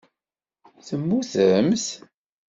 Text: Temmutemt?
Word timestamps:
Temmutemt? 0.87 1.85